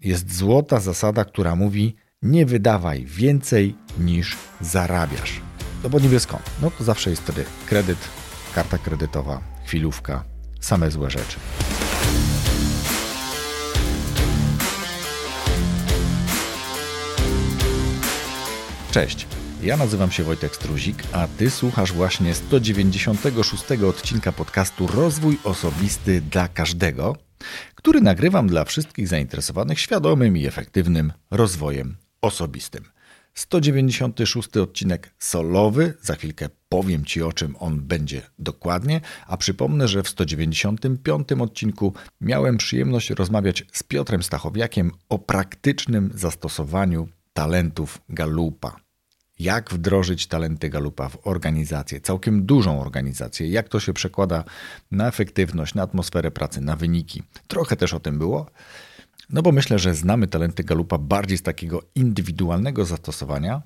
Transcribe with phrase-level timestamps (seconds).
[0.00, 5.40] jest złota zasada, która mówi: nie wydawaj więcej niż zarabiasz.
[5.82, 6.42] No bo niby skąd?
[6.62, 7.98] No to zawsze jest wtedy kredyt,
[8.54, 10.24] karta kredytowa, chwilówka,
[10.60, 11.36] same złe rzeczy.
[18.90, 19.26] Cześć,
[19.62, 26.48] ja nazywam się Wojtek Struzik, a Ty słuchasz właśnie 196 odcinka podcastu Rozwój Osobisty dla
[26.48, 27.16] Każdego,
[27.74, 32.84] który nagrywam dla wszystkich zainteresowanych świadomym i efektywnym rozwojem osobistym.
[33.34, 35.94] 196 odcinek solowy.
[36.02, 41.94] Za chwilkę powiem Ci o czym on będzie dokładnie, a przypomnę, że w 195 odcinku
[42.20, 48.89] miałem przyjemność rozmawiać z Piotrem Stachowiakiem o praktycznym zastosowaniu talentów Galupa.
[49.40, 54.44] Jak wdrożyć talenty Galupa w organizację, całkiem dużą organizację, jak to się przekłada
[54.90, 57.22] na efektywność, na atmosferę pracy, na wyniki.
[57.48, 58.46] Trochę też o tym było.
[59.30, 63.62] No bo myślę, że znamy talenty Galupa bardziej z takiego indywidualnego zastosowania.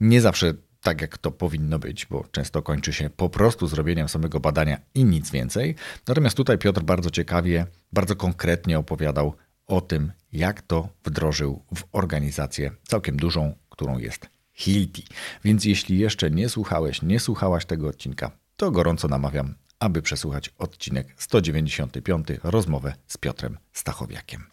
[0.00, 4.40] Nie zawsze tak, jak to powinno być, bo często kończy się po prostu zrobieniem samego
[4.40, 5.74] badania i nic więcej.
[6.06, 9.34] Natomiast tutaj Piotr bardzo ciekawie, bardzo konkretnie opowiadał
[9.66, 15.04] o tym, jak to wdrożył w organizację całkiem dużą, którą jest Hilti.
[15.44, 21.14] Więc jeśli jeszcze nie słuchałeś, nie słuchałaś tego odcinka, to gorąco namawiam, aby przesłuchać odcinek
[21.16, 24.44] 195, rozmowę z Piotrem Stachowiakiem.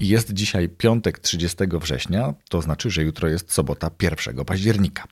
[0.00, 5.04] Jest dzisiaj piątek 30 września, to znaczy, że jutro jest sobota 1 października.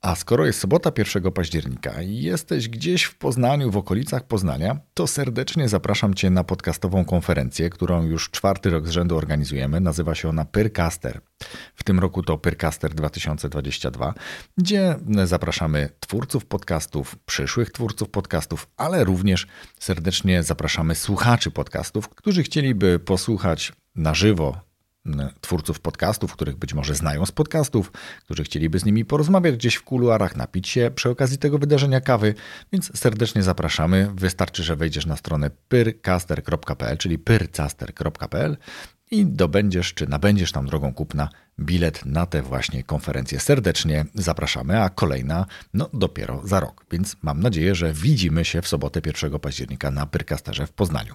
[0.00, 5.06] A skoro jest sobota 1 października i jesteś gdzieś w Poznaniu, w okolicach Poznania, to
[5.06, 9.80] serdecznie zapraszam Cię na podcastową konferencję, którą już czwarty rok z rzędu organizujemy.
[9.80, 11.20] Nazywa się ona Pyrcaster.
[11.74, 14.14] W tym roku to Pyrcaster 2022,
[14.58, 19.46] gdzie zapraszamy twórców podcastów, przyszłych twórców podcastów, ale również
[19.78, 24.67] serdecznie zapraszamy słuchaczy podcastów, którzy chcieliby posłuchać na żywo
[25.40, 27.92] twórców podcastów, których być może znają z podcastów,
[28.24, 32.34] którzy chcieliby z nimi porozmawiać gdzieś w kuluarach, napić się przy okazji tego wydarzenia kawy,
[32.72, 34.10] więc serdecznie zapraszamy.
[34.14, 38.56] Wystarczy, że wejdziesz na stronę pyrcaster.pl, czyli pyrcaster.pl
[39.10, 41.28] i dobędziesz czy nabędziesz tam drogą kupna
[41.60, 43.40] bilet na tę właśnie konferencję.
[43.40, 48.68] Serdecznie zapraszamy, a kolejna no dopiero za rok, więc mam nadzieję, że widzimy się w
[48.68, 51.14] sobotę 1 października na Pyrcasterze w Poznaniu.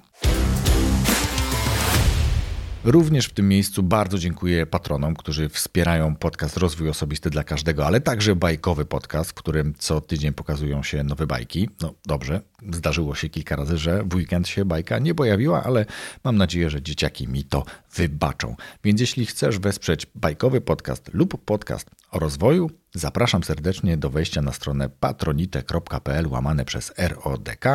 [2.85, 8.01] Również w tym miejscu bardzo dziękuję patronom, którzy wspierają podcast Rozwój Osobisty dla Każdego, ale
[8.01, 11.69] także bajkowy podcast, w którym co tydzień pokazują się nowe bajki.
[11.81, 15.85] No dobrze, zdarzyło się kilka razy, że w weekend się bajka nie pojawiła, ale
[16.23, 18.55] mam nadzieję, że dzieciaki mi to wybaczą.
[18.83, 24.51] Więc jeśli chcesz wesprzeć bajkowy podcast lub podcast o rozwoju, zapraszam serdecznie do wejścia na
[24.51, 27.65] stronę patronite.pl łamane przez RODK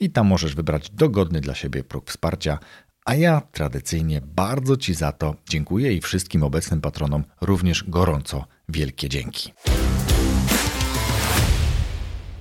[0.00, 2.58] i tam możesz wybrać dogodny dla siebie próg wsparcia
[3.04, 9.08] a ja tradycyjnie bardzo Ci za to dziękuję i wszystkim obecnym patronom również gorąco wielkie
[9.08, 9.52] dzięki.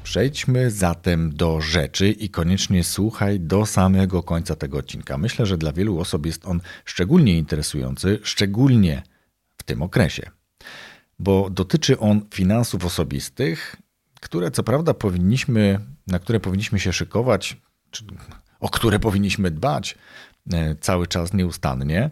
[0.04, 5.18] Przejdźmy zatem do rzeczy i koniecznie słuchaj do samego końca tego odcinka.
[5.18, 9.04] Myślę, że dla wielu osób jest on szczególnie interesujący, szczególnie
[9.58, 10.32] w tym okresie,
[11.20, 13.76] bo dotyczy on finansów osobistych,
[14.22, 17.58] które co prawda powinniśmy, na które powinniśmy się szykować,
[17.92, 18.06] czy
[18.60, 19.96] o które powinniśmy dbać,
[20.82, 22.10] cały czas nieustannie.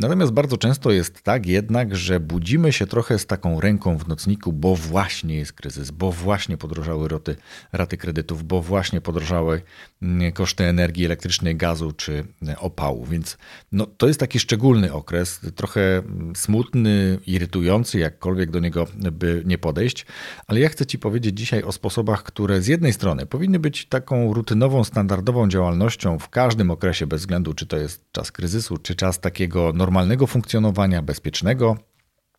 [0.00, 4.52] Natomiast bardzo często jest tak jednak, że budzimy się trochę z taką ręką w nocniku,
[4.52, 7.36] bo właśnie jest kryzys, bo właśnie podrożały roty,
[7.72, 9.62] raty kredytów, bo właśnie podrożały
[10.02, 13.06] mm, koszty energii elektrycznej, gazu czy e, opału.
[13.06, 13.38] Więc
[13.72, 19.58] no, to jest taki szczególny okres, trochę mm, smutny, irytujący, jakkolwiek do niego by nie
[19.58, 20.06] podejść.
[20.46, 24.34] Ale ja chcę Ci powiedzieć dzisiaj o sposobach, które z jednej strony powinny być taką
[24.34, 29.20] rutynową, standardową działalnością w każdym okresie, bez względu czy to jest czas kryzysu, czy czas
[29.20, 31.76] takiego normalnego funkcjonowania, bezpiecznego,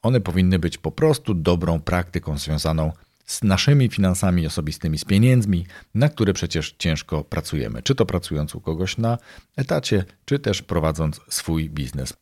[0.02, 2.92] one powinny być po prostu dobrą praktyką związaną
[3.26, 5.66] z naszymi finansami osobistymi, z pieniędzmi,
[5.96, 9.18] na które przecież ciężko pracujemy, czy to pracując u kogoś na
[9.58, 12.14] etacie, czy też prowadząc swój biznes.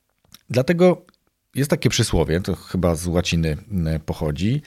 [0.50, 1.06] Dlatego
[1.56, 4.62] jest takie przysłowie, to chyba z łaciny e, pochodzi,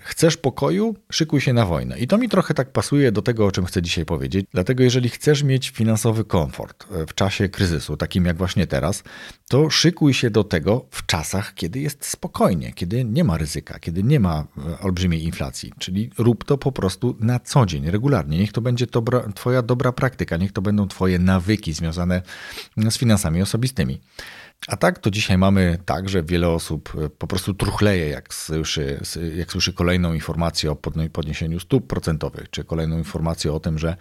[0.00, 0.96] chcesz pokoju?
[1.12, 1.98] Szykuj się na wojnę.
[1.98, 4.46] I to mi trochę tak pasuje do tego, o czym chcę dzisiaj powiedzieć.
[4.52, 9.02] Dlatego, jeżeli chcesz mieć finansowy komfort e, w czasie kryzysu, takim jak właśnie teraz,
[9.48, 14.02] to szykuj się do tego w czasach, kiedy jest spokojnie, kiedy nie ma ryzyka, kiedy
[14.02, 15.72] nie ma e, olbrzymiej inflacji.
[15.78, 18.38] Czyli rób to po prostu na co dzień, regularnie.
[18.38, 22.22] Niech to będzie dobra, Twoja dobra praktyka, niech to będą Twoje nawyki związane
[22.90, 24.00] z finansami osobistymi.
[24.68, 29.00] A tak to dzisiaj mamy tak, że wiele osób e, po prostu truchleje, jak słyszy,
[29.36, 30.76] jak słyszy kolejną informację o
[31.12, 33.96] podniesieniu stóp procentowych, czy kolejną informację o tym, że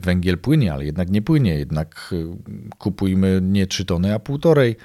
[0.00, 2.36] węgiel płynie, ale jednak nie płynie, jednak e,
[2.78, 4.76] kupujmy nie 3 tony, a półtorej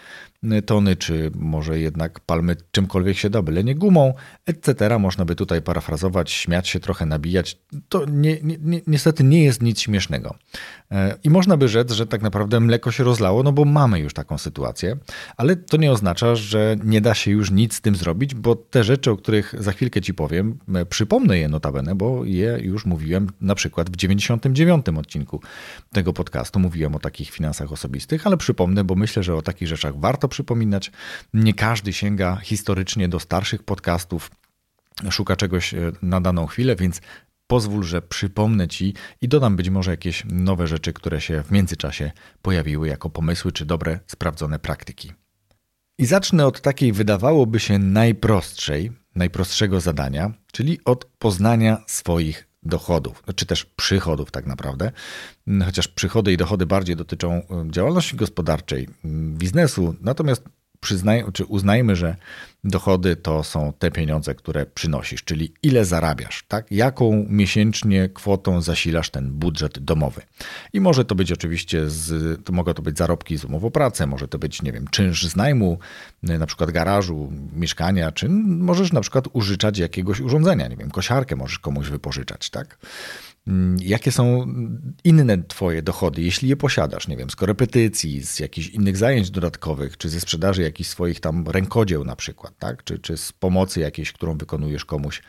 [0.65, 4.13] tony, czy może jednak palmy czymkolwiek się da, byle nie gumą,
[4.45, 4.99] etc.
[4.99, 7.57] Można by tutaj parafrazować, śmiać się trochę, nabijać.
[7.89, 10.35] To nie, nie, niestety nie jest nic śmiesznego.
[10.91, 14.13] E, I można by rzec, że tak naprawdę mleko się rozlało, no bo mamy już
[14.13, 14.97] taką sytuację,
[15.37, 18.83] ale to nie oznacza, że nie da się już nic z tym zrobić, bo te
[18.83, 23.27] rzeczy, o których za chwilkę Ci powiem, e, przypomnę je notabene, bo je już mówiłem
[23.41, 25.41] na przykład w 99 odcinku
[25.91, 26.59] tego podcastu.
[26.59, 30.91] Mówiłem o takich finansach osobistych, ale przypomnę, bo myślę, że o takich rzeczach warto przypominać.
[31.33, 34.31] Nie każdy sięga historycznie do starszych podcastów,
[35.09, 37.01] szuka czegoś e, na daną chwilę, więc
[37.47, 42.11] pozwól, że przypomnę Ci i dodam być może jakieś nowe rzeczy, które się w międzyczasie
[42.41, 45.11] pojawiły jako pomysły czy dobre, sprawdzone praktyki.
[45.97, 53.45] I zacznę od takiej wydawałoby się najprostszej, najprostszego zadania, czyli od poznania swoich dochodów, czy
[53.45, 54.91] też przychodów tak naprawdę,
[55.65, 58.89] chociaż przychody i dochody bardziej dotyczą e, działalności gospodarczej,
[59.37, 60.43] biznesu, natomiast
[60.83, 62.15] przyznaj, czy uznajmy, że
[62.63, 66.71] dochody to są te pieniądze, które przynosisz, czyli ile zarabiasz, tak?
[66.71, 70.21] Jaką miesięcznie kwotą zasilasz ten budżet domowy.
[70.73, 74.07] I może to być oczywiście, z, to mogą to być zarobki z umowy o pracę,
[74.07, 75.79] może to być, nie wiem, czynsz z najmu,
[76.23, 81.59] na przykład garażu, mieszkania, czy możesz na przykład użyczać jakiegoś urządzenia, nie wiem, kosiarkę możesz
[81.59, 82.77] komuś wypożyczać, tak?
[83.47, 84.45] Mm, jakie są
[85.03, 87.07] inne Twoje dochody, jeśli je posiadasz?
[87.07, 91.47] Nie wiem, z korepetycji, z jakichś innych zajęć dodatkowych, czy ze sprzedaży jakichś swoich tam
[91.47, 92.83] rękodzieł na przykład, tak?
[92.83, 95.21] Czy, czy z pomocy jakiejś, którą wykonujesz komuś,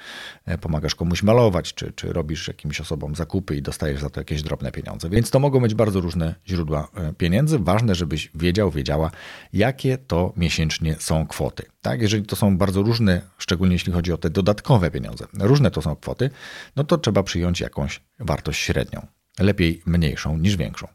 [0.47, 4.43] e, pomagasz komuś malować, czy, czy robisz jakimś osobom zakupy i dostajesz za to jakieś
[4.43, 5.11] drobne pieniądze.
[5.11, 7.59] Więc to mogą być bardzo różne źródła e, pieniędzy.
[7.59, 9.11] Ważne, żebyś wiedział, wiedziała,
[9.53, 11.74] jakie to miesięcznie są kwoty.
[11.85, 12.03] Tak?
[12.03, 15.97] Jeżeli to są bardzo różne, szczególnie jeśli chodzi o te dodatkowe pieniądze, różne to są
[15.97, 16.31] kwoty,
[16.77, 19.07] no to trzeba przyjąć jakąś wartość średnią.
[19.39, 20.89] Lepiej mniejszą niż większą.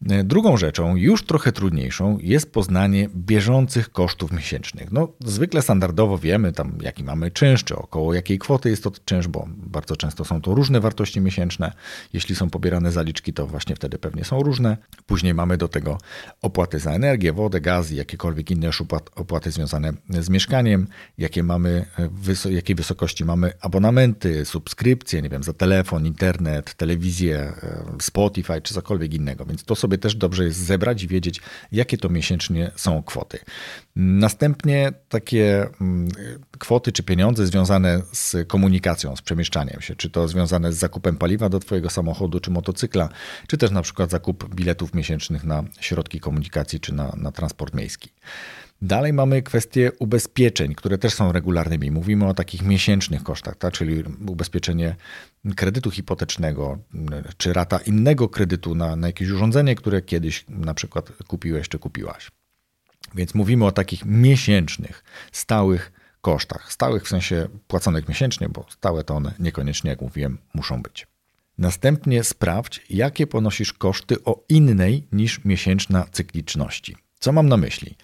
[0.00, 4.92] Drugą rzeczą, już trochę trudniejszą, jest poznanie bieżących kosztów miesięcznych.
[4.92, 9.28] No, zwykle standardowo wiemy tam, jaki mamy czynsz, czy około jakiej kwoty jest to czynsz,
[9.28, 11.72] bo bardzo często są to różne wartości miesięczne.
[12.12, 14.76] Jeśli są pobierane zaliczki, to właśnie wtedy pewnie są różne.
[15.06, 15.98] Później mamy do tego
[16.42, 18.70] opłaty za energię, wodę, gaz i jakiekolwiek inne
[19.14, 20.86] opłaty związane z mieszkaniem,
[21.18, 21.86] jakie mamy,
[22.50, 29.14] jakiej wysokości mamy abonamenty, subskrypcje, nie wiem, za telefon, internet, telewizję, e, Spotify czy cokolwiek
[29.14, 29.44] innego.
[29.44, 31.40] Więc to są sobie też dobrze jest zebrać i wiedzieć,
[31.72, 33.38] jakie to miesięcznie są kwoty.
[33.96, 36.08] Następnie takie mm,
[36.58, 41.48] kwoty czy pieniądze związane z komunikacją, z przemieszczaniem się, czy to związane z zakupem paliwa
[41.48, 43.08] do Twojego samochodu czy motocykla,
[43.46, 48.10] czy też na przykład zakup biletów miesięcznych na środki komunikacji czy na, na transport miejski.
[48.82, 51.90] Dalej mamy kwestie ubezpieczeń, które też są regularnymi.
[51.90, 53.74] Mówimy o takich miesięcznych kosztach, tak?
[53.74, 54.96] czyli ubezpieczenie
[55.56, 56.78] kredytu hipotecznego,
[57.36, 62.30] czy rata innego kredytu na, na jakieś urządzenie, które kiedyś na przykład kupiłeś czy kupiłaś.
[63.14, 66.72] Więc mówimy o takich miesięcznych, stałych kosztach.
[66.72, 71.06] Stałych w sensie płaconych miesięcznie, bo stałe to one niekoniecznie, jak mówiłem, muszą być.
[71.58, 76.96] Następnie sprawdź, jakie ponosisz koszty o innej niż miesięczna cykliczności.
[77.18, 77.96] Co mam na myśli?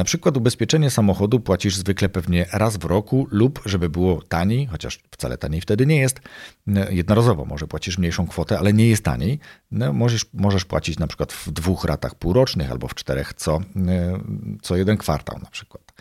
[0.00, 5.00] Na przykład ubezpieczenie samochodu płacisz zwykle pewnie raz w roku lub żeby było taniej, chociaż
[5.10, 6.20] wcale taniej wtedy nie jest,
[6.90, 9.38] jednorazowo może płacisz mniejszą kwotę, ale nie jest taniej.
[9.70, 13.60] No, możesz, możesz płacić na przykład w dwóch ratach półrocznych albo w czterech co,
[14.62, 15.92] co jeden kwartał na przykład.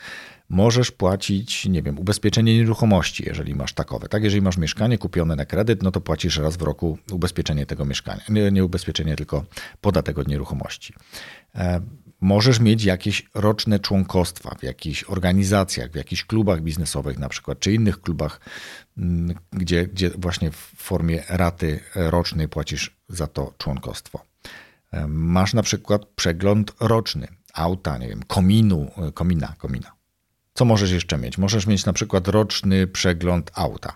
[0.50, 4.08] Możesz płacić, nie wiem, ubezpieczenie nieruchomości, jeżeli masz takowe.
[4.08, 7.86] Tak, jeżeli masz mieszkanie kupione na kredyt, no to płacisz raz w roku ubezpieczenie tego
[7.86, 8.22] mieszkania.
[8.30, 9.46] Nie, nie ubezpieczenie, tylko
[9.82, 10.94] podatek od nieruchomości.
[11.56, 11.82] E,
[12.22, 17.74] Możesz mieć jakieś roczne członkostwa w jakichś organizacjach, w jakichś klubach biznesowych na przykład, czy
[17.74, 18.40] innych klubach,
[18.98, 24.22] mm, gdzie, gdzie właśnie w formie raty rocznej płacisz za to członkostwo.
[25.08, 29.99] Masz na przykład przegląd roczny auta, nie wiem, kominu, komina, komina.
[30.60, 31.38] Co możesz jeszcze mieć?
[31.38, 33.96] Możesz mieć na przykład roczny przegląd auta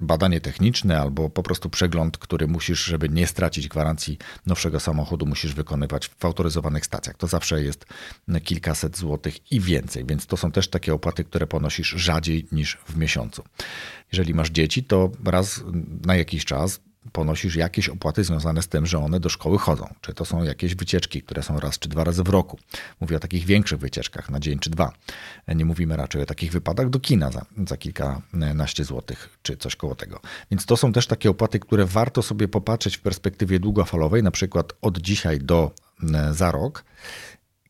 [0.00, 5.54] badanie techniczne albo po prostu przegląd, który musisz, żeby nie stracić gwarancji nowszego samochodu, musisz
[5.54, 7.16] wykonywać w autoryzowanych stacjach.
[7.16, 7.86] To zawsze jest
[8.44, 12.96] kilkaset złotych i więcej, więc to są też takie opłaty, które ponosisz rzadziej niż w
[12.96, 13.42] miesiącu.
[14.12, 15.64] Jeżeli masz dzieci, to raz
[16.06, 16.80] na jakiś czas
[17.12, 19.94] ponosisz jakieś opłaty związane z tym, że one do szkoły chodzą.
[20.00, 22.58] Czy to są jakieś wycieczki, które są raz czy dwa razy w roku.
[23.00, 24.92] Mówię o takich większych wycieczkach na dzień czy dwa.
[25.48, 29.94] Nie mówimy raczej o takich wypadach do kina za, za kilkanaście złotych czy coś koło
[29.94, 30.20] tego.
[30.50, 34.72] Więc to są też takie opłaty, które warto sobie popatrzeć w perspektywie długofalowej, na przykład
[34.82, 35.70] od dzisiaj do
[36.14, 36.84] e, za rok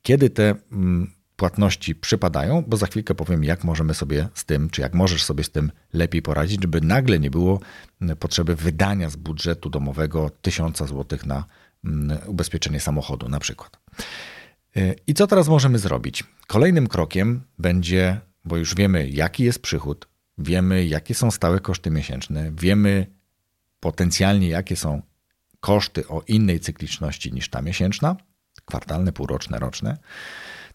[0.08, 4.80] kiedy te mm, płatności przypadają, bo za chwilkę powiem, jak możemy sobie z tym, czy
[4.80, 7.60] jak możesz sobie z tym lepiej poradzić, żeby nagle nie było
[8.18, 11.44] potrzeby wydania z budżetu domowego 1000 zł na
[11.84, 13.78] mm, ubezpieczenie samochodu na przykład.
[14.76, 16.24] Y, I co teraz możemy zrobić?
[16.46, 22.50] Kolejnym krokiem będzie, bo już wiemy, jaki jest przychód, wiemy, jakie są stałe koszty miesięczne,
[22.52, 23.06] wiemy
[23.80, 25.02] potencjalnie, jakie są
[25.60, 28.16] koszty o innej cykliczności niż ta miesięczna,
[28.64, 29.98] kwartalne, półroczne, roczne,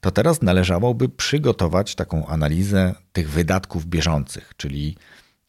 [0.03, 4.95] to teraz należałoby przygotować taką analizę tych wydatków bieżących, czyli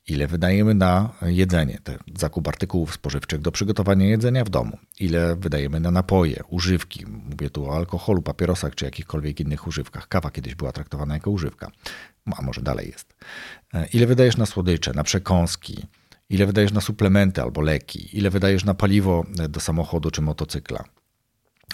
[0.09, 1.79] ile wydajemy na jedzenie,
[2.19, 7.67] zakup artykułów spożywczych do przygotowania jedzenia w domu, ile wydajemy na napoje, używki, mówię tu
[7.67, 10.09] o alkoholu, papierosach czy jakichkolwiek innych używkach.
[10.09, 11.71] Kawa kiedyś była traktowana jako używka,
[12.37, 13.15] a może dalej jest.
[13.75, 15.87] E, ile wydajesz na słodycze, na przekąski,
[16.31, 20.85] ile wydajesz na suplementy albo leki, ile wydajesz na paliwo do samochodu czy motocykla.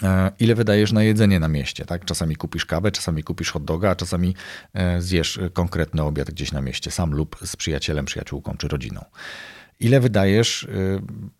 [0.03, 2.05] E, ile wydajesz na jedzenie na mieście, tak?
[2.05, 4.35] Czasami kupisz kawę, czasami kupisz hot doga, a czasami
[4.73, 9.05] e, zjesz konkretny obiad gdzieś na mieście, sam lub z przyjacielem, przyjaciółką czy rodziną.
[9.81, 10.67] Ile wydajesz e,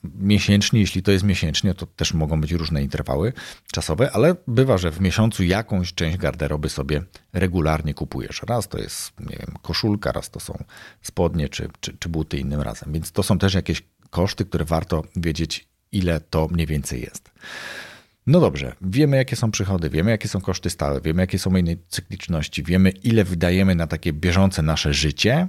[0.04, 3.34] miesięcznie, jeśli to jest miesięcznie, to też mogą być różne interwały
[3.72, 7.04] czasowe, ale bywa, że w miesiącu jakąś część garderoby sobie
[7.34, 8.42] regularnie kupujesz.
[8.48, 10.64] Raz to jest, nie wiem, koszulka, raz to są
[11.02, 12.94] spodnie czy, czy, czy buty innym razem.
[12.94, 17.32] Więc to są też jakieś koszty, które warto wiedzieć, ile to mniej więcej jest.
[18.28, 21.76] No dobrze, wiemy jakie są przychody, wiemy jakie są koszty stałe, wiemy jakie są inne
[21.88, 25.48] cykliczności, wiemy ile wydajemy na takie bieżące nasze życie,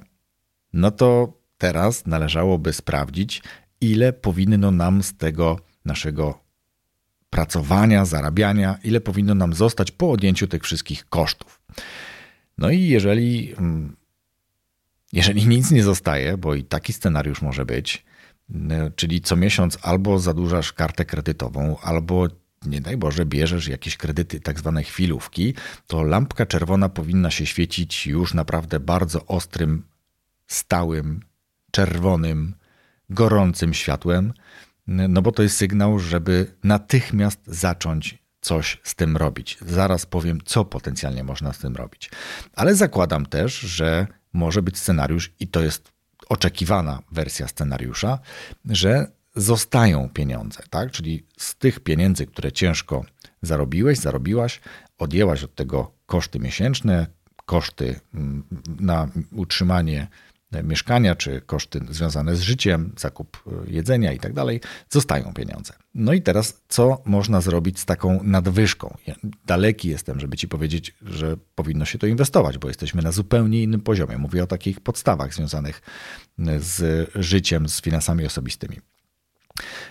[0.72, 3.42] no to teraz należałoby sprawdzić,
[3.80, 6.42] ile powinno nam z tego naszego
[7.30, 11.60] pracowania, zarabiania, ile powinno nam zostać po odjęciu tych wszystkich kosztów.
[12.58, 13.96] No i jeżeli, mm,
[15.12, 18.04] jeżeli nic nie zostaje, bo i taki scenariusz może być,
[18.96, 22.28] czyli co miesiąc albo zadłużasz kartę kredytową, albo
[22.66, 25.54] nie daj Boże, bierzesz jakieś kredyty, tak zwane chwilówki,
[25.86, 29.84] to lampka czerwona powinna się świecić już naprawdę bardzo ostrym,
[30.46, 31.20] stałym,
[31.70, 32.54] czerwonym,
[33.10, 34.32] gorącym światłem,
[34.86, 39.58] no bo to jest sygnał, żeby natychmiast zacząć coś z tym robić.
[39.66, 42.10] Zaraz powiem, co potencjalnie można z tym robić.
[42.52, 45.92] Ale zakładam też, że może być scenariusz, i to jest
[46.28, 48.18] oczekiwana wersja scenariusza,
[48.64, 50.90] że zostają pieniądze, tak?
[50.90, 53.04] Czyli z tych pieniędzy, które ciężko
[53.42, 54.60] zarobiłeś, zarobiłaś,
[54.98, 57.06] odjęłaś od tego koszty miesięczne,
[57.46, 58.44] koszty mm,
[58.80, 60.08] na utrzymanie
[60.64, 64.60] mieszkania, czy koszty związane z życiem, zakup e, jedzenia i tak dalej,
[64.90, 65.74] zostają pieniądze.
[65.94, 68.96] No i teraz, co można zrobić z taką nadwyżką?
[69.06, 69.14] Ja
[69.46, 73.80] daleki jestem, żeby ci powiedzieć, że powinno się to inwestować, bo jesteśmy na zupełnie innym
[73.80, 74.18] poziomie.
[74.18, 75.82] Mówię o takich podstawach związanych
[76.58, 78.80] z życiem, z finansami osobistymi.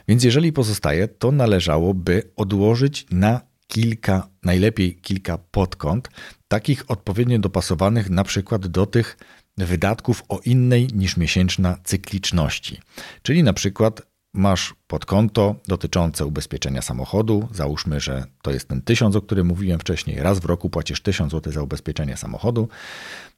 [0.08, 6.10] Więc jeżeli pozostaje, to należałoby odłożyć na kilka, najlepiej kilka podkąt,
[6.48, 9.18] takich odpowiednio dopasowanych na przykład do tych
[9.58, 12.80] wydatków o innej niż miesięczna cykliczności.
[13.22, 14.02] Czyli na przykład
[14.34, 17.48] masz podkonto dotyczące ubezpieczenia samochodu.
[17.52, 20.20] Załóżmy, że to jest ten tysiąc, o którym mówiłem wcześniej.
[20.20, 22.68] Raz w roku płacisz 1000 zł za ubezpieczenie samochodu.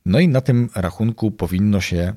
[0.06, 2.14] No i na tym rachunku powinno się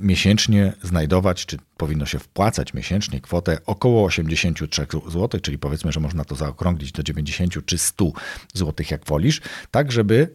[0.00, 6.24] miesięcznie znajdować, czy powinno się wpłacać miesięcznie kwotę około 83 zł, czyli powiedzmy, że można
[6.24, 8.04] to zaokrąglić do 90 czy 100
[8.54, 9.40] zł, jak wolisz,
[9.70, 10.34] tak żeby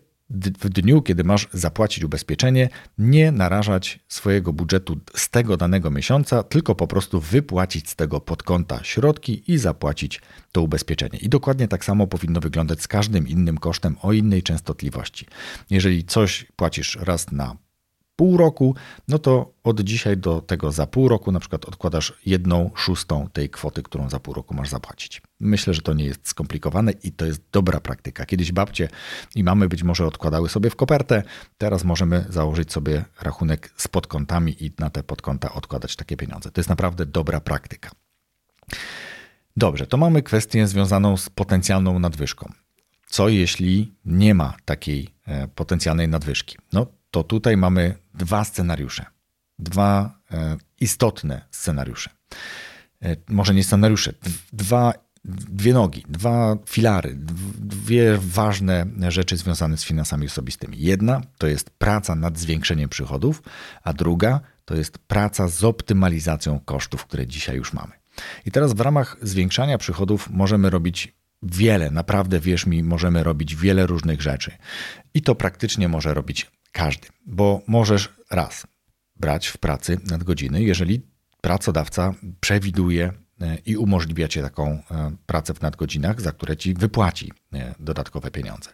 [0.60, 6.76] w dniu, kiedy masz zapłacić ubezpieczenie, nie narażać swojego budżetu z tego danego miesiąca, tylko
[6.76, 10.22] po prostu wypłacić z tego podkonta środki i zapłacić
[10.52, 11.20] to ubezpieczenie.
[11.20, 15.26] I dokładnie tak samo powinno wyglądać z każdym innym kosztem o innej częstotliwości.
[15.70, 17.56] Jeżeli coś płacisz raz na
[18.22, 18.76] pół roku,
[19.08, 23.50] no to od dzisiaj do tego za pół roku na przykład odkładasz jedną szóstą tej
[23.50, 25.22] kwoty, którą za pół roku masz zapłacić.
[25.40, 28.26] Myślę, że to nie jest skomplikowane i to jest dobra praktyka.
[28.26, 28.90] Kiedyś babcie
[29.36, 31.24] i mamy być może odkładały sobie w kopertę,
[31.58, 36.52] teraz możemy założyć sobie rachunek z podkontami i na te podkonta odkładać takie pieniądze.
[36.52, 37.90] To jest naprawdę dobra praktyka.
[39.58, 42.52] Dobrze, to mamy kwestię związaną z potencjalną nadwyżką.
[43.08, 46.58] Co jeśli nie ma takiej e, potencjalnej nadwyżki?
[46.74, 49.06] No to tutaj mamy dwa scenariusze.
[49.60, 52.10] Dwa e, istotne scenariusze.
[53.02, 54.14] E, może nie scenariusze,
[54.54, 54.94] dwa,
[55.26, 57.16] dwie nogi, dwa filary,
[57.60, 60.80] dwie ważne rzeczy związane z finansami osobistymi.
[60.80, 63.44] Jedna to jest praca nad zwiększeniem przychodów,
[63.84, 67.92] a druga to jest praca z optymalizacją kosztów, które dzisiaj już mamy.
[68.46, 71.14] I teraz w ramach zwiększania przychodów możemy robić
[71.44, 74.52] wiele, naprawdę wierz mi, możemy robić wiele różnych rzeczy.
[75.14, 78.68] I to praktycznie może robić każdy, bo możesz raz
[79.16, 81.02] brać w pracy nadgodziny, jeżeli
[81.42, 87.32] pracodawca przewiduje e, i umożliwia ci taką e, pracę w nadgodzinach, za które ci wypłaci
[87.80, 88.70] dodatkowe pieniądze.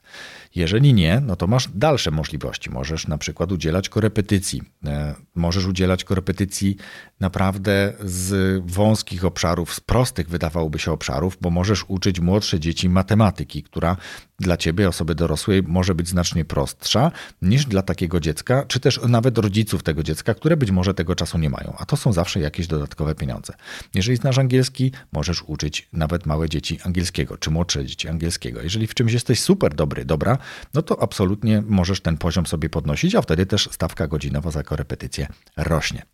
[0.56, 2.70] Jeżeli nie, no to masz dalsze możliwości.
[2.70, 4.62] Możesz na przykład udzielać korepetycji.
[4.86, 6.78] E, możesz udzielać korepetycji
[7.20, 13.64] naprawdę z wąskich obszarów, z prostych wydawałoby się obszarów, bo możesz uczyć młodsze dzieci matematyki,
[13.64, 13.98] która
[14.40, 19.38] dla ciebie, osoby dorosłej, może być znacznie prostsza niż dla takiego dziecka, czy też nawet
[19.38, 21.74] rodziców tego dziecka, które być może tego czasu nie mają.
[21.78, 23.54] A to są zawsze jakieś dodatkowe pieniądze.
[23.94, 28.62] Jeżeli znasz angielski, możesz uczyć nawet małe dzieci angielskiego, czy młodsze dzieci angielskiego.
[28.68, 30.38] Jeżeli w czymś jesteś super dobry, dobra,
[30.74, 35.28] no to absolutnie możesz ten poziom sobie podnosić, a wtedy też stawka godzinowa za korepetycję
[35.58, 36.06] rośnie.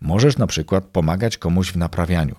[0.00, 2.36] Możesz na przykład pomagać komuś w naprawianiu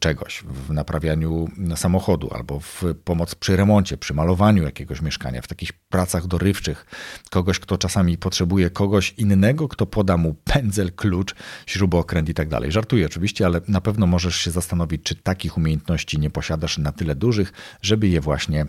[0.00, 5.72] czegoś, w naprawianiu samochodu albo w pomoc przy remoncie, przy malowaniu jakiegoś mieszkania, w takich
[5.72, 6.86] pracach dorywczych,
[7.30, 11.34] kogoś, kto czasami potrzebuje kogoś innego, kto poda mu pędzel, klucz,
[11.66, 12.72] śrubokręt i tak dalej.
[12.72, 17.14] Żartuję oczywiście, ale na pewno możesz się zastanowić, czy takich umiejętności nie posiadasz na tyle
[17.14, 17.52] dużych,
[17.82, 18.66] żeby je właśnie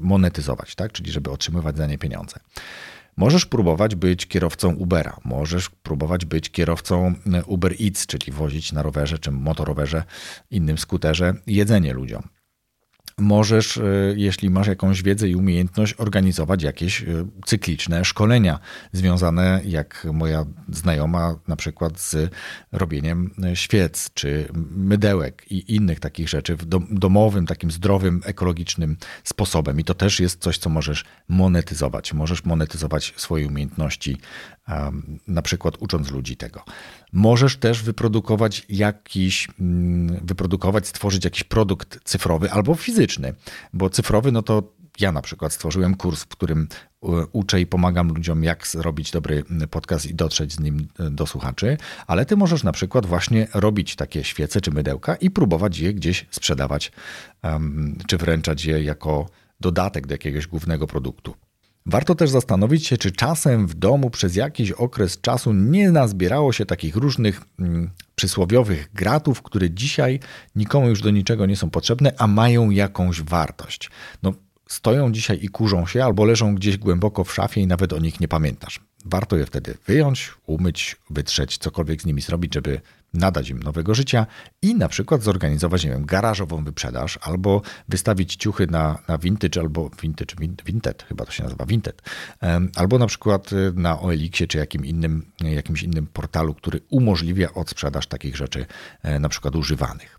[0.00, 0.92] monetyzować, tak?
[0.92, 2.40] czyli żeby otrzymywać za nie pieniądze.
[3.16, 7.14] Możesz próbować być kierowcą Ubera, możesz próbować być kierowcą
[7.46, 10.04] Uber Eats, czyli wozić na rowerze czy motorowerze,
[10.50, 12.35] innym skuterze jedzenie ludziom
[13.18, 13.82] możesz, e,
[14.16, 17.06] jeśli masz jakąś wiedzę i umiejętność, organizować jakieś e,
[17.44, 18.58] cykliczne szkolenia
[18.92, 22.30] związane, jak moja znajoma, na przykład z
[22.72, 29.80] robieniem e, świec czy mydełek i innych takich rzeczy w domowym, takim zdrowym, ekologicznym sposobem.
[29.80, 32.12] I to też jest coś, co możesz monetyzować.
[32.12, 34.16] Możesz monetyzować swoje umiejętności
[35.26, 36.64] na przykład ucząc ludzi tego.
[37.16, 43.34] Możesz też wyprodukować jakiś, mm, wyprodukować, stworzyć jakiś produkt cyfrowy albo fizyczny,
[43.72, 44.62] bo cyfrowy, no to
[45.00, 46.68] ja na przykład stworzyłem kurs, w którym
[47.02, 51.26] e, uczę i pomagam ludziom, jak zrobić dobry podcast i dotrzeć z nim e, do
[51.26, 55.94] słuchaczy, ale ty możesz na przykład właśnie robić takie świece czy mydełka i próbować je
[55.94, 56.92] gdzieś sprzedawać,
[58.06, 59.28] czy wręczać je jako
[59.60, 61.34] dodatek do jakiegoś głównego produktu.
[61.86, 66.66] Warto też zastanowić się, czy czasem w domu przez jakiś okres czasu nie nazbierało się
[66.66, 70.20] takich różnych mm, przysłowiowych gratów, które dzisiaj
[70.56, 73.90] nikomu już do niczego nie są potrzebne, a mają jakąś wartość.
[74.22, 74.32] No,
[74.68, 78.20] stoją dzisiaj i kurzą się, albo leżą gdzieś głęboko w szafie i nawet o nich
[78.20, 78.80] nie pamiętasz.
[79.04, 82.80] Warto je wtedy wyjąć, umyć, wytrzeć, cokolwiek z nimi zrobić, żeby
[83.14, 84.26] nadać im nowego życia
[84.62, 89.90] i na przykład zorganizować, nie wiem, garażową wyprzedaż albo wystawić ciuchy na, na vintage albo
[90.02, 90.34] vintage,
[90.66, 92.02] vinted, chyba to się nazywa vinted,
[92.76, 98.06] albo na przykład y, na OLX-ie czy jakim innym, jakimś innym portalu, który umożliwia odsprzedaż
[98.06, 98.66] takich rzeczy,
[99.02, 100.18] e, na przykład używanych.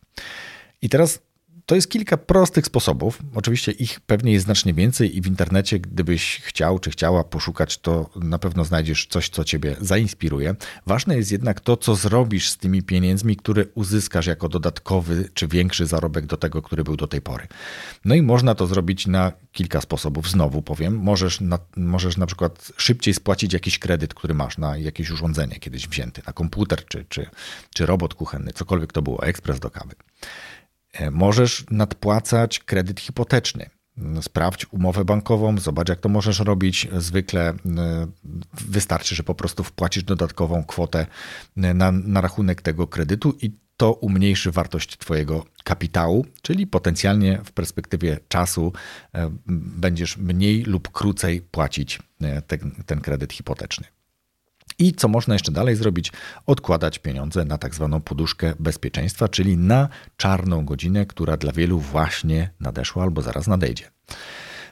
[0.82, 1.20] I teraz
[1.68, 3.20] to jest kilka prostych sposobów.
[3.36, 8.10] Oczywiście ich pewnie jest znacznie więcej i w internecie, gdybyś chciał czy chciała poszukać, to
[8.16, 10.56] na pewno znajdziesz coś, co ciebie zainspiruje.
[10.86, 15.86] Ważne jest jednak to, co zrobisz z tymi pieniędzmi, które uzyskasz jako dodatkowy czy większy
[15.86, 17.48] zarobek do tego, który był do tej pory.
[18.06, 20.30] No i można to zrobić na kilka sposobów.
[20.30, 25.12] Znowu powiem, możesz na, możesz na przykład szybciej spłacić jakiś kredyt, który masz na jakieś
[25.12, 27.30] urządzenie kiedyś wzięty, na komputer czy, czy,
[27.74, 29.96] czy robot kuchenny, cokolwiek to było, ekspres do kawy.
[30.94, 33.70] E, możesz nadpłacać kredyt hipoteczny.
[34.22, 36.88] Sprawdź umowę bankową, zobacz jak to możesz robić.
[36.98, 37.56] Zwykle e,
[38.54, 41.08] wystarczy, że po prostu wpłacisz dodatkową kwotę
[41.58, 47.52] e, na, na rachunek tego kredytu i to umniejszy wartość Twojego kapitału, czyli potencjalnie w
[47.52, 48.74] perspektywie czasu
[49.76, 52.00] będziesz mniej lub krócej płacić
[52.48, 53.88] ten, ten kredyt hipoteczny.
[54.80, 56.12] I co można jeszcze dalej zrobić?
[56.46, 62.50] Odkładać pieniądze na tak zwaną poduszkę bezpieczeństwa, czyli na czarną godzinę, która dla wielu właśnie
[62.60, 63.92] nadeszła albo zaraz nadejdzie.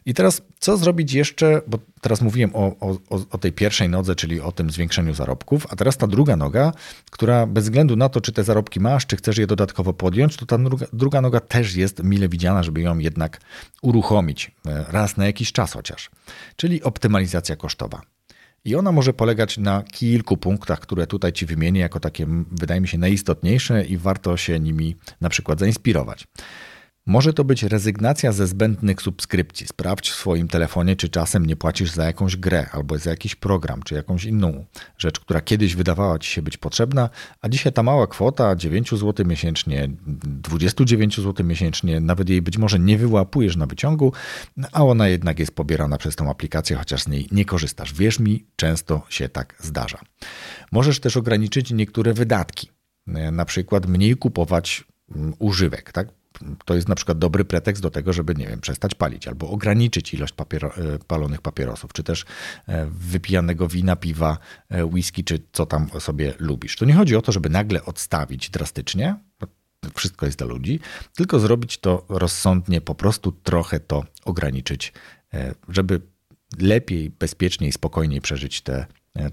[0.05, 2.97] I teraz co zrobić jeszcze, bo teraz mówiłem o, o,
[3.31, 6.71] o, tej pierwszej nodze, czyli o tym zwiększeniu zarobków, a teraz ta druga noga,
[7.11, 10.45] która bez względu na to, czy te zarobki masz, czy chcesz je dodatkowo podjąć, to
[10.45, 13.41] ta druga, druga noga też jest mile widziana, żeby ją jednak
[13.81, 16.09] uruchomić e, raz na jakiś czas chociaż,
[16.55, 18.14] czyli optymalizacja kosztowa.
[18.65, 22.87] I ona może polegać na kilku punktach, które tutaj Ci wymienię jako takie, wydaje mi
[22.87, 26.27] się, najistotniejsze i warto się nimi na przykład zainspirować.
[27.07, 29.67] Może to być rezygnacja ze zbędnych subskrypcji.
[29.67, 33.83] Sprawdź w swoim telefonie, czy czasem nie płacisz za jakąś grę albo za jakiś program,
[33.83, 34.65] czy jakąś inną
[34.97, 37.09] rzecz, która kiedyś wydawała ci się być potrzebna,
[37.41, 42.79] a dzisiaj ta mała kwota 9 zł miesięcznie, 29 zł miesięcznie, nawet jej być może
[42.79, 44.13] nie wyłapujesz na wyciągu,
[44.71, 47.93] a ona jednak jest pobierana przez tą aplikację, chociaż z niej nie korzystasz.
[47.93, 49.99] Wierz mi, często się tak zdarza.
[50.71, 52.69] Możesz też ograniczyć niektóre wydatki,
[53.31, 54.83] na przykład mniej kupować
[55.15, 56.24] mm, używek, tak?
[56.65, 60.13] To jest na przykład dobry pretekst do tego, żeby, nie wiem, przestać palić albo ograniczyć
[60.13, 62.25] ilość papiero, e, palonych papierosów, czy też
[62.67, 64.37] e, wypijanego wina, piwa,
[64.69, 66.75] e, whisky, czy co tam sobie lubisz.
[66.75, 69.15] To nie chodzi o to, żeby nagle odstawić drastycznie,
[69.95, 70.79] wszystko jest dla ludzi,
[71.15, 74.93] tylko zrobić to rozsądnie, po prostu trochę to ograniczyć,
[75.69, 76.01] żeby
[76.59, 78.85] lepiej, bezpieczniej, spokojniej przeżyć te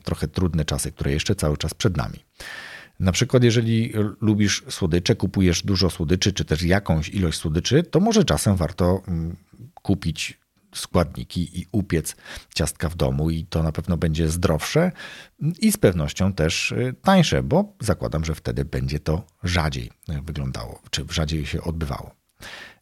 [0.04, 2.18] trochę trudne czasy, które jeszcze cały czas przed nami.
[3.00, 8.24] Na przykład, jeżeli lubisz słodycze, kupujesz dużo słodyczy, czy też jakąś ilość słodyczy, to może
[8.24, 9.36] czasem warto mm,
[9.74, 10.42] kupić
[10.74, 12.16] składniki i upiec
[12.54, 14.92] ciastka w domu, i to na pewno będzie zdrowsze
[15.58, 19.90] i z pewnością też y, tańsze, bo zakładam, że wtedy będzie to rzadziej
[20.24, 22.21] wyglądało, czy rzadziej się odbywało.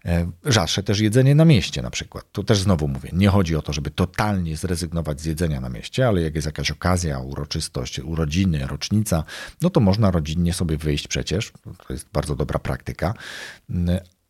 [0.05, 2.25] E, rzadsze też jedzenie na mieście na przykład.
[2.33, 6.09] Tu też znowu mówię, nie chodzi o to, żeby totalnie zrezygnować z jedzenia na mieście,
[6.09, 9.25] ale jak jest jakaś okazja, uroczystość, urodziny, rocznica,
[9.62, 11.53] no to można rodzinnie sobie wyjść przecież.
[11.87, 13.14] To jest bardzo dobra praktyka,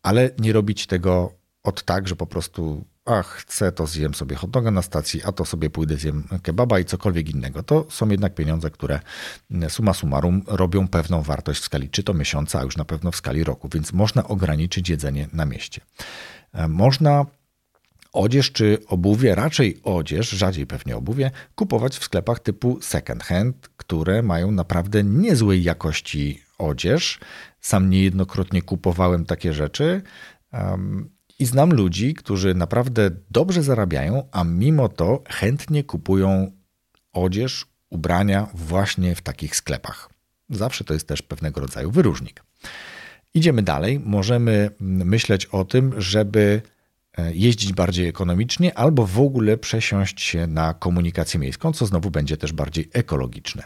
[0.02, 4.50] ale nie robić tego od tak, że po prostu ach, chcę, to zjem sobie hot
[4.50, 7.62] doga na stacji, a to sobie pójdę zjem kebaba i cokolwiek innego.
[7.62, 9.00] To są jednak pieniądze, które
[9.68, 13.16] suma summarum robią pewną wartość w skali czy to miesiąca, a już na pewno w
[13.16, 15.80] skali roku, więc można ograniczyć jedzenie na mieście.
[16.52, 17.26] E, można
[18.12, 24.22] odzież czy obuwie, raczej odzież, rzadziej pewnie obuwie, kupować w sklepach typu second hand, które
[24.22, 27.18] mają naprawdę niezłej jakości odzież.
[27.60, 30.02] Sam niejednokrotnie kupowałem takie rzeczy.
[31.40, 36.52] I znam ludzi, którzy naprawdę dobrze zarabiają, a mimo to chętnie kupują
[37.12, 40.10] odzież, ubrania właśnie w takich sklepach.
[40.50, 42.44] Zawsze to jest też pewnego rodzaju wyróżnik.
[43.34, 44.00] Idziemy dalej.
[44.00, 46.62] Możemy myśleć o tym, żeby
[47.32, 52.52] jeździć bardziej ekonomicznie albo w ogóle przesiąść się na komunikację miejską, co znowu będzie też
[52.52, 53.62] bardziej ekologiczne.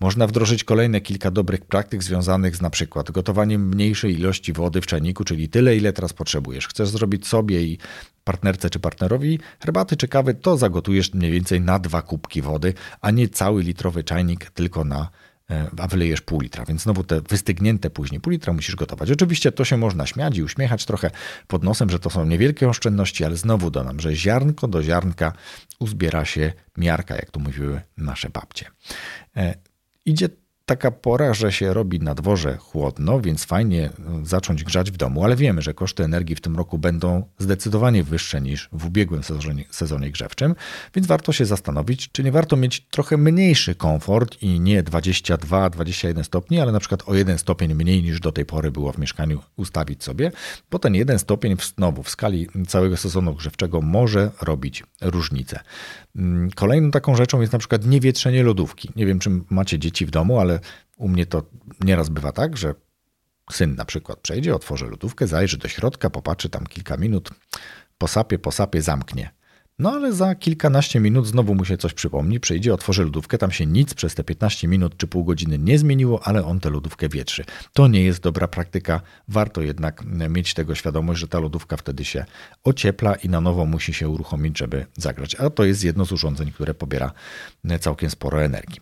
[0.00, 4.86] Można wdrożyć kolejne kilka dobrych praktyk związanych z na przykład gotowaniem mniejszej ilości wody w
[4.86, 6.68] czajniku, czyli tyle, ile teraz potrzebujesz.
[6.68, 7.78] Chcesz zrobić sobie i
[8.24, 13.10] partnerce czy partnerowi herbaty czy kawy, to zagotujesz mniej więcej na dwa kubki wody, a
[13.10, 15.25] nie cały litrowy czajnik tylko na E,
[15.76, 19.10] a wylejesz pół litra, więc znowu te wystygnięte później pół litra musisz gotować.
[19.10, 21.10] Oczywiście to się można śmiać i uśmiechać trochę
[21.46, 25.32] pod nosem, że to są niewielkie oszczędności, ale znowu dodam, że ziarnko do ziarnka
[25.78, 28.66] uzbiera się miarka, jak tu mówiły nasze babcie.
[29.36, 29.54] E,
[30.04, 30.28] idzie
[30.66, 33.90] taka pora, że się robi na dworze chłodno, więc fajnie e,
[34.22, 38.40] zacząć grzać w domu, ale wiemy, że koszty energii w tym roku będą zdecydowanie wyższe
[38.40, 40.54] niż w ubiegłym sezonie, sezonie grzewczym,
[40.94, 46.60] więc warto się zastanowić, czy nie warto mieć trochę mniejszy komfort i nie 22-21 stopni,
[46.60, 50.04] ale na przykład o 1 stopień mniej niż do tej pory było w mieszkaniu ustawić
[50.04, 50.32] sobie,
[50.70, 55.60] bo ten 1 stopień znowu w skali całego sezonu grzewczego może robić różnicę.
[56.16, 58.90] Mm, kolejną taką rzeczą jest na przykład niewietrzenie lodówki.
[58.96, 60.60] Nie wiem, czy macie dzieci w domu, ale
[60.96, 61.42] u mnie to
[61.80, 62.74] nieraz bywa tak, że
[63.52, 67.30] syn na przykład przejdzie, otworzy lodówkę, zajrzy do środka, popatrzy tam kilka minut,
[67.98, 69.30] posapie, posapie, zamknie.
[69.78, 73.66] No ale za kilkanaście minut znowu mu się coś przypomni, przyjdzie, otworzy lodówkę, tam się
[73.66, 77.44] nic przez te 15 minut czy pół godziny nie zmieniło, ale on tę lodówkę wietrzy.
[77.72, 82.24] To nie jest dobra praktyka, warto jednak mieć tego świadomość, że ta lodówka wtedy się
[82.64, 85.34] ociepla i na nowo musi się uruchomić, żeby zagrać.
[85.34, 87.12] A to jest jedno z urządzeń, które pobiera
[87.80, 88.80] całkiem sporo energii.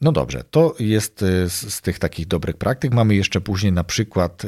[0.00, 2.94] No dobrze, to jest z, tych takich dobrych praktyk.
[2.94, 4.42] Mamy jeszcze później na przykład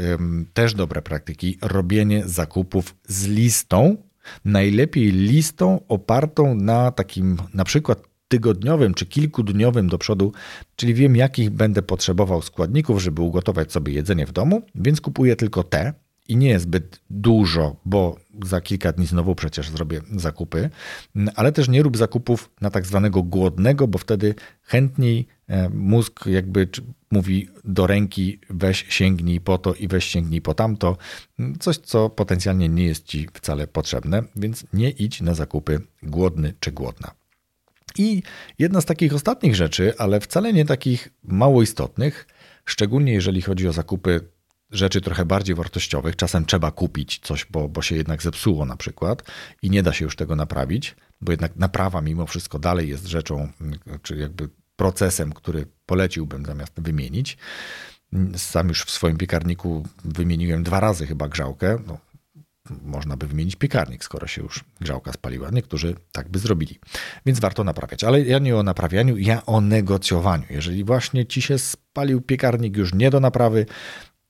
[0.55, 3.97] też dobre praktyki robienie zakupów z listą
[4.45, 10.33] Najlepiej listą opartą na takim na przykład tygodniowym czy kilkudniowym do przodu,
[10.77, 15.63] czyli wiem jakich będę potrzebował składników, żeby ugotować sobie jedzenie w domu, więc kupuję tylko
[15.63, 15.93] te
[16.29, 20.71] i nie zbyt dużo, bo za kilka dni znowu przecież zrobię zakupy,
[21.35, 25.27] ale też nie rób zakupów na tak zwanego głodnego, bo wtedy chętniej
[25.71, 26.69] mózg jakby
[27.11, 30.97] mówi do ręki weź sięgnij po to i weź sięgnij po tamto,
[31.61, 36.73] coś co potencjalnie nie jest ci wcale potrzebne, więc nie idź na zakupy głodny czy
[36.73, 37.15] głodna.
[37.99, 38.23] I
[38.59, 42.27] jedna z takich ostatnich rzeczy, ale wcale nie takich mało istotnych,
[42.65, 44.21] szczególnie jeżeli chodzi o zakupy
[44.71, 46.17] rzeczy trochę bardziej wartościowych.
[46.17, 49.23] Czasem trzeba kupić coś, bo, bo się jednak zepsuło na przykład
[49.63, 53.49] i nie da się już tego naprawić, bo jednak naprawa mimo wszystko dalej jest rzeczą,
[54.03, 57.39] czy jakby procesem, który poleciłbym zamiast wymienić.
[58.37, 61.79] Sam już w swoim piekarniku wymieniłem dwa razy chyba grzałkę.
[61.87, 61.99] No,
[62.83, 65.51] można by wymienić piekarnik, skoro się już grzałka spaliła.
[65.51, 66.79] Niektórzy tak by zrobili.
[67.27, 68.05] Więc warto naprawiać.
[68.05, 70.45] Ale ja nie o naprawianiu, ja o negocjowaniu.
[70.51, 73.67] Jeżeli właśnie ci się spalił piekarnik już nie do naprawy,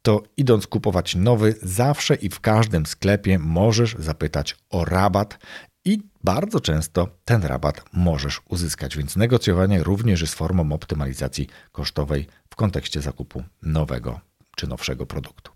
[0.03, 5.39] to idąc kupować nowy, zawsze i w każdym sklepie możesz zapytać o rabat
[5.85, 12.57] i bardzo często ten rabat możesz uzyskać, więc negocjowanie również jest formą optymalizacji kosztowej w
[12.57, 14.21] kontekście zakupu nowego
[14.57, 15.53] czy nowszego produktu.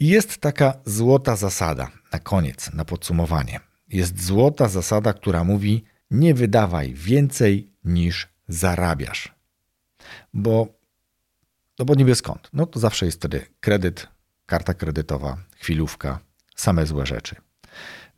[0.00, 3.60] Jest taka złota zasada na koniec, na podsumowanie.
[3.88, 9.34] Jest złota zasada, która mówi: nie wydawaj więcej niż zarabiasz.
[10.34, 10.76] Bo
[11.78, 12.50] No bo niby skąd?
[12.52, 14.08] No to zawsze jest wtedy kredyt,
[14.46, 16.20] karta kredytowa, chwilówka,
[16.56, 17.36] same złe rzeczy.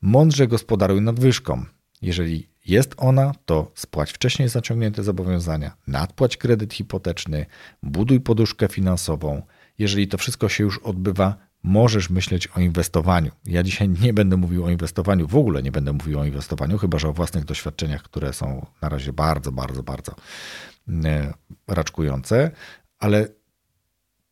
[0.03, 1.65] Mądrze gospodaruj nadwyżką.
[2.03, 7.47] Jeżeli jest ona, to spłać wcześniej zaciągnięte zobowiązania, nadpłać kredyt hipoteczny,
[7.83, 9.43] buduj poduszkę finansową.
[9.79, 13.31] Jeżeli to wszystko się już odbywa, możesz myśleć o inwestowaniu.
[13.45, 16.99] Ja dzisiaj nie będę mówił o inwestowaniu, w ogóle nie będę mówił o inwestowaniu, chyba
[16.99, 20.15] że o własnych doświadczeniach, które są na razie bardzo, bardzo, bardzo
[21.05, 21.35] e,
[21.69, 22.51] raczkujące,
[22.99, 23.29] ale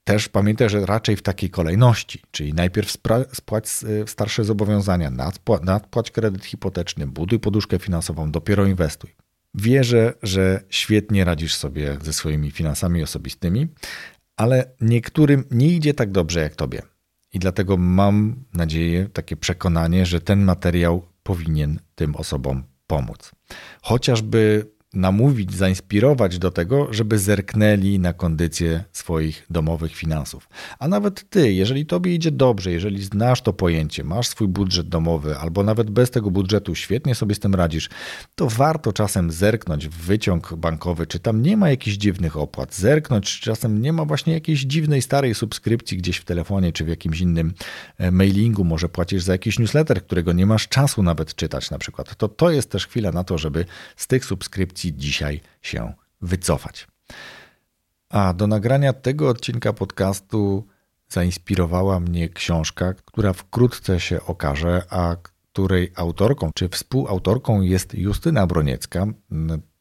[0.06, 2.90] też pamiętaj, że raczej w takiej kolejności, czyli najpierw
[3.32, 3.64] spłać
[4.02, 9.10] e, starsze zobowiązania, nadpłać, nadpłać kredyt hipoteczny, buduj poduszkę finansową, dopiero inwestuj.
[9.54, 13.68] Wierzę, że świetnie radzisz sobie ze swoimi finansami osobistymi,
[14.36, 16.82] ale niektórym nie idzie tak dobrze jak tobie.
[17.32, 23.32] I dlatego mam nadzieję, takie przekonanie, że ten materiał powinien tym osobom pomóc.
[23.82, 30.48] Chociażby namówić, zainspirować do tego, żeby zerknęli na kondycję swoich domowych finansów.
[30.78, 35.38] A nawet ty, jeżeli tobie idzie dobrze, jeżeli znasz to pojęcie, masz swój budżet domowy,
[35.38, 37.88] albo nawet bez tego budżetu świetnie sobie z tym radzisz,
[38.34, 43.26] to warto czasem zerknąć w wyciąg bankowy, czy tam nie ma jakichś dziwnych opłat, zerknąć,
[43.26, 47.20] czy czasem nie ma właśnie jakiejś dziwnej starej subskrypcji gdzieś w telefonie, czy w jakimś
[47.20, 47.54] innym
[47.98, 52.16] e, mailingu, może płacisz za jakiś newsletter, którego nie masz czasu nawet czytać na przykład.
[52.16, 53.64] To to jest też chwila na to, żeby
[53.96, 56.88] z tych subskrypcji dzisiaj się wycofać.
[58.08, 60.66] A do nagrania tego odcinka podcastu
[61.08, 65.16] zainspirowała mnie książka, która wkrótce się okaże, a
[65.56, 69.06] której autorką czy współautorką jest Justyna Broniecka.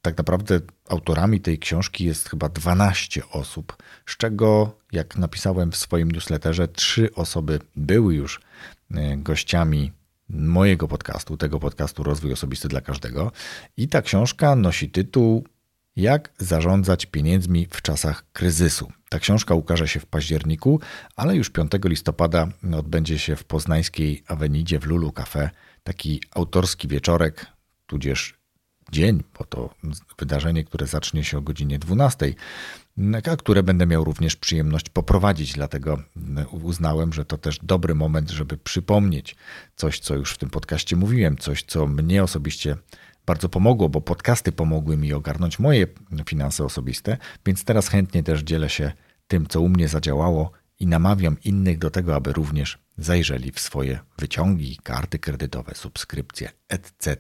[0.02, 6.12] Tak naprawdę autorami tej książki jest chyba 12 osób, z czego, jak napisałem w swoim
[6.12, 8.42] newsletterze, trzy osoby były już
[8.92, 9.92] e, gościami
[10.30, 13.32] mojego podcastu, tego podcastu Rozwój Osobisty dla Każdego.
[13.78, 15.48] I ta książka nosi tytuł
[15.96, 18.92] Jak zarządzać pieniędzmi w czasach kryzysu.
[19.10, 20.80] Ta książka ukaże się w październiku,
[21.16, 25.50] ale już 5 listopada odbędzie się w poznańskiej Awenidzie w Lulu Cafe
[25.84, 27.46] taki autorski wieczorek,
[27.86, 28.34] tudzież
[28.92, 29.74] dzień, bo to
[30.20, 32.34] wydarzenie, które zacznie się o godzinie 12,
[33.32, 35.54] a które będę miał również przyjemność poprowadzić.
[35.54, 36.04] Dlatego
[36.52, 39.36] uznałem, że to też dobry moment, żeby przypomnieć
[39.76, 42.78] coś, co już w tym podcaście mówiłem, coś, co mnie osobiście
[43.26, 45.88] bardzo pomogło, bo podcasty pomogły mi ogarnąć moje
[46.26, 48.92] finanse osobiste, więc teraz chętnie też dzielę się
[49.28, 54.00] tym, co u mnie zadziałało i namawiam innych do tego, aby również zajrzeli w swoje
[54.18, 57.18] wyciągi, karty kredytowe, subskrypcje, etc.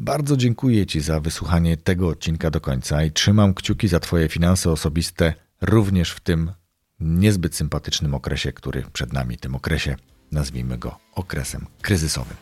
[0.00, 4.70] Bardzo dziękuję Ci za wysłuchanie tego odcinka do końca i trzymam kciuki za Twoje finanse
[4.70, 6.52] osobiste również w tym
[7.00, 9.96] niezbyt sympatycznym okresie, który przed nami, tym okresie,
[10.32, 12.36] nazwijmy go okresem kryzysowym.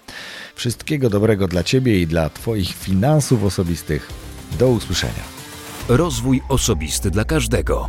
[0.54, 4.10] Wszystkiego dobrego dla Ciebie i dla Twoich finansów osobistych.
[4.58, 5.24] Do usłyszenia.
[5.88, 7.88] Rozwój osobisty dla każdego.